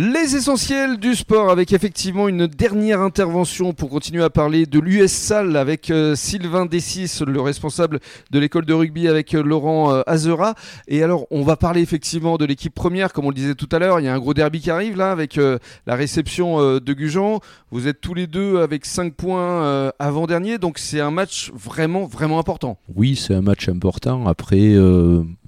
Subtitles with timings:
[0.00, 5.32] Les essentiels du sport avec effectivement une dernière intervention pour continuer à parler de l'US
[5.32, 7.98] avec euh, Sylvain Dessis, le responsable
[8.30, 10.54] de l'école de rugby avec euh, Laurent euh, Azera.
[10.86, 13.80] Et alors on va parler effectivement de l'équipe première comme on le disait tout à
[13.80, 13.98] l'heure.
[13.98, 17.40] Il y a un gros derby qui arrive là avec la réception de Gujan.
[17.72, 22.38] Vous êtes tous les deux avec 5 points avant-dernier donc c'est un match vraiment vraiment
[22.38, 22.78] important.
[22.94, 24.28] Oui c'est un match important.
[24.28, 24.76] Après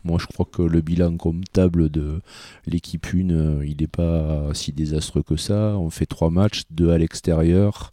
[0.04, 2.20] moi, je crois que le bilan comptable de
[2.66, 5.76] l'équipe 1, euh, il n'est pas si désastreux que ça.
[5.76, 7.92] On fait trois matchs, deux à l'extérieur.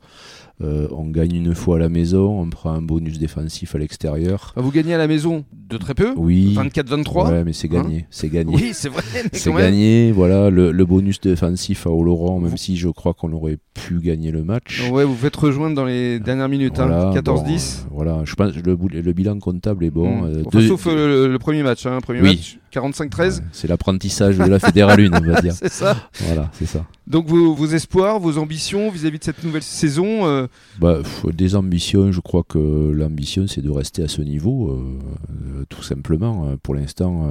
[0.60, 4.54] Euh, on gagne une fois à la maison, on prend un bonus défensif à l'extérieur.
[4.56, 6.56] Vous gagnez à la maison de très peu Oui.
[6.56, 8.00] 24-23 Ouais, mais c'est gagné.
[8.00, 8.56] Hein c'est gagné.
[8.56, 9.04] Oui, c'est vrai.
[9.34, 10.12] C'est gagné.
[10.12, 14.44] Voilà, le, bonus défensif à Oloron, même si je crois qu'on aurait pu gagner le
[14.44, 14.90] match.
[14.90, 16.78] Ouais, vous faites rejoindre dans les dernières minutes.
[16.78, 16.80] 14-10.
[16.80, 17.88] Hein.
[17.92, 20.24] voilà, je pense le, le bilan comptable est bon.
[20.24, 20.44] Mmh.
[20.56, 21.86] Euh, sauf euh, le, premier match.
[21.86, 25.54] Hein, premier match 45-13 C'est l'apprentissage de la fédérale 1, on va dire.
[25.54, 25.98] c'est ça.
[26.22, 26.86] Voilà, c'est ça.
[27.06, 30.47] Donc vos, vos, espoirs, vos ambitions vis-à-vis de cette nouvelle saison euh,
[30.80, 31.00] bah,
[31.34, 36.56] Des ambitions, je crois que l'ambition c'est de rester à ce niveau, euh, tout simplement.
[36.64, 37.30] Pour l'instant,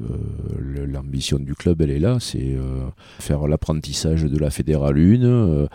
[0.00, 0.06] euh,
[0.86, 2.56] l'ambition du club, elle est là, c'est
[3.18, 5.68] faire l'apprentissage de la fédérale 1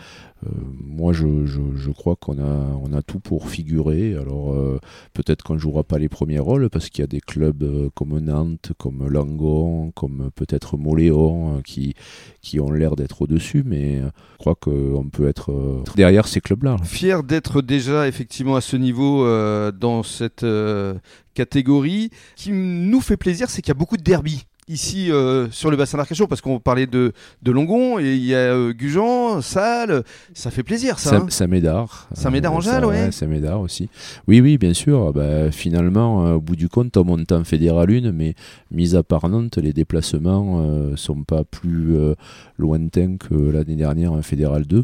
[0.46, 0.50] euh,
[0.82, 4.16] moi, je, crois qu'on a, tout pour figurer.
[4.16, 4.80] Alors, euh,
[5.14, 7.90] peut-être qu'on ne jouera pas les premiers rôles parce qu'il y a des clubs euh,
[7.94, 11.96] comme Nantes, comme Langon, comme peut-être Moléon qui,
[12.60, 16.78] ont l'air d'être au-dessus, mais je crois qu'on peut être derrière ces clubs-là.
[16.84, 19.24] Fier d'être déjà effectivement à ce niveau
[19.72, 20.46] dans cette
[21.34, 22.10] catégorie.
[22.36, 25.78] qui nous fait plaisir, c'est qu'il y a beaucoup de derby ici euh, sur le
[25.78, 30.04] bassin d'Arcachon parce qu'on parlait de, de Longon et il y a euh, Gujan, Salle,
[30.34, 31.26] ça fait plaisir ça.
[31.28, 32.08] Saint-Médard.
[32.12, 32.16] Hein.
[32.16, 33.12] Saint-Médard en ouais.
[33.12, 33.90] Saint-Médard aussi.
[34.28, 35.12] Oui, oui, bien sûr.
[35.12, 38.36] Bah, finalement, euh, au bout du compte, on monte en fédéral 1, mais
[38.72, 41.96] mis à part Nantes, les déplacements ne sont pas plus
[42.58, 44.84] lointains que l'année dernière en fédéral 2.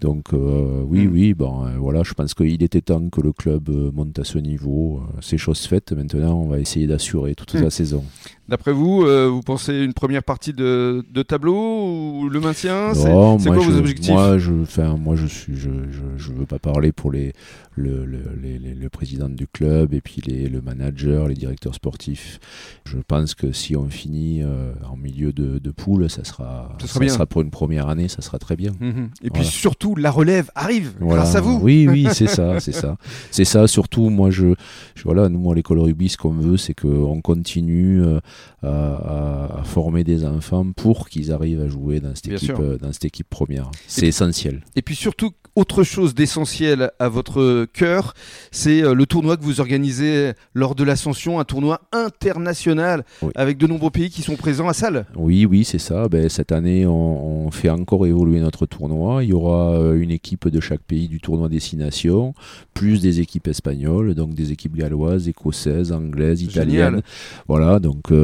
[0.00, 1.12] Donc oui, mm.
[1.12, 5.02] oui, bon, voilà, je pense qu'il était temps que le club monte à ce niveau.
[5.20, 5.92] C'est chose faite.
[5.92, 7.62] Maintenant, on va essayer d'assurer toute mm.
[7.62, 8.04] la saison.
[8.46, 13.36] D'après vous, euh, vous pensez une première partie de, tableau ou le maintien C'est quoi
[13.36, 14.12] vos objectifs?
[14.12, 15.70] Moi, je, enfin, moi, je suis, je,
[16.16, 17.32] je, veux pas parler pour les,
[17.74, 22.38] le, le, le, président du club et puis les, le manager, les directeurs sportifs.
[22.84, 27.08] Je pense que si on finit euh, en milieu de, de, poule, ça sera, ça,
[27.08, 28.72] sera, pour une première année, ça sera très bien.
[28.78, 29.08] Mhm.
[29.22, 31.58] Et puis surtout, la relève arrive grâce à vous.
[31.62, 32.98] Oui, oui, c'est ça, c'est ça,
[33.30, 33.66] c'est ça.
[33.66, 34.54] Surtout, moi, je,
[35.02, 38.20] voilà, nous, à l'école rugby, ce qu'on veut, c'est qu'on continue euh,
[38.62, 43.28] à, former des enfants pour qu'ils arrivent à jouer dans cette, équipe, dans cette équipe
[43.28, 43.70] première.
[43.86, 44.62] C'est essentiel.
[44.76, 48.14] Et puis surtout, autre chose d'essentiel à votre cœur,
[48.50, 53.04] c'est euh, le tournoi que vous organisez lors de l'ascension, un tournoi international
[53.36, 55.06] avec de nombreux pays qui sont présents à salle.
[55.14, 56.08] Oui, oui, c'est ça.
[56.08, 59.22] Ben, cette année, on, fait encore évoluer notre tournoi.
[59.22, 62.34] Il y aura euh, une équipe de chaque pays du tournoi Destination,
[62.72, 67.02] plus des équipes espagnoles, donc des équipes galloises, écossaises, anglaises, italiennes.
[67.46, 68.23] Voilà, donc euh,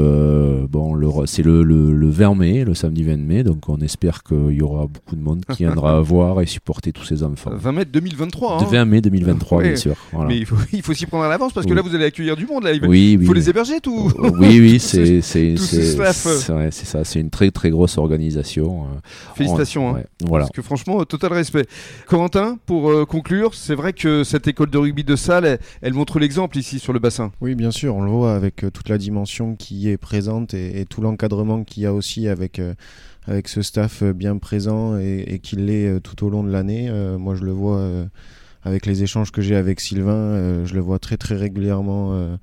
[0.69, 4.63] bon, c'est le, le, 20 mai, le samedi 20 mai, donc on espère qu'il y
[4.63, 8.65] aura beaucoup de monde qui viendra voir et supporter tous ces 20 mai 2023.
[8.65, 9.95] 20 mai 2023, bien sûr.
[10.27, 12.37] Mais il faut, il faut s'y prendre à l'avance parce que là, vous allez accueillir
[12.37, 12.65] du monde.
[12.65, 12.73] Là.
[12.73, 14.11] Il, oui, faut les héberger, tout.
[14.19, 17.05] Oh, oui, oui, c'est c'est ça.
[17.05, 18.85] C'est une très très grosse organisation.
[18.85, 18.99] Euh,
[19.35, 19.97] Félicitations.
[19.97, 20.03] Hein.
[20.25, 20.45] voilà.
[20.45, 21.67] Parce que franchement, total respect.
[22.07, 26.19] Corentin, pour euh, conclure, c'est vrai que cette école de rugby de salle, elle, montre
[26.19, 27.33] l'exemple ici sur le bassin.
[27.41, 30.85] Oui, bien sûr, on le voit avec euh, toute la dimension qui est présente et,
[30.89, 32.61] tout l'encadrement qu'il y a aussi avec
[33.27, 36.89] avec ce staff euh, bien présent et, qu'il l'est euh, tout au long de l'année.
[36.91, 37.81] Euh, moi, je le vois
[38.65, 42.39] avec les échanges que j'ai avec Sylvain, je le vois très très régulièrement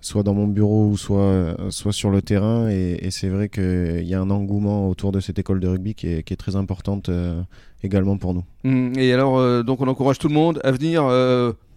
[0.00, 2.70] soit dans mon bureau ou soit, soit sur le terrain.
[2.70, 6.08] Et, c'est vrai qu'il y a un engouement autour de cette école de rugby qui
[6.08, 7.10] est, qui est très importante
[7.82, 8.44] également pour nous.
[8.64, 8.98] Mmh.
[8.98, 11.02] Et alors, donc on encourage tout le monde à venir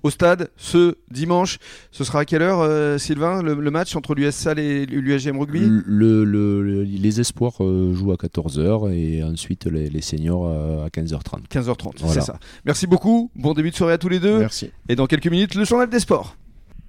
[0.03, 1.57] au stade ce dimanche.
[1.91, 5.61] Ce sera à quelle heure, euh, Sylvain, le, match entre l'US Salle et l'USGM Rugby?
[5.65, 11.47] Le, Les espoirs euh, jouent à 14h et ensuite les, seniors à, 15h30.
[11.49, 12.37] 15h30, c'est ça.
[12.65, 13.31] Merci beaucoup.
[13.35, 14.39] Bon début de soirée à tous les deux.
[14.39, 14.71] Merci.
[14.89, 16.35] Et dans quelques minutes, le journal des sports.